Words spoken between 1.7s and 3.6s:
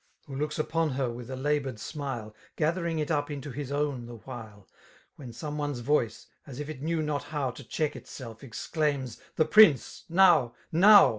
fmile^ Gathering it up into